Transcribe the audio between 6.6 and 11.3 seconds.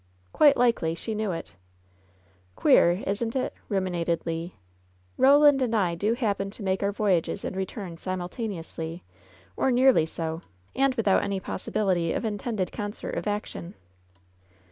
make our voyages and returns simultaneously, or nearly so, and without